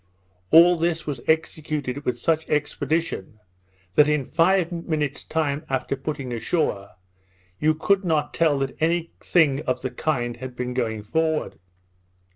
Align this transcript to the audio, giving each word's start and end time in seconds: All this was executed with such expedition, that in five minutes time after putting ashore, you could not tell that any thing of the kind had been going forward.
All 0.49 0.77
this 0.77 1.05
was 1.05 1.21
executed 1.27 2.05
with 2.05 2.17
such 2.17 2.49
expedition, 2.49 3.39
that 3.93 4.07
in 4.09 4.25
five 4.25 4.71
minutes 4.71 5.23
time 5.23 5.63
after 5.69 5.95
putting 5.95 6.33
ashore, 6.33 6.89
you 7.59 7.75
could 7.75 8.03
not 8.03 8.33
tell 8.33 8.57
that 8.57 8.75
any 8.79 9.11
thing 9.19 9.59
of 9.67 9.83
the 9.83 9.91
kind 9.91 10.37
had 10.37 10.55
been 10.55 10.73
going 10.73 11.03
forward. 11.03 11.59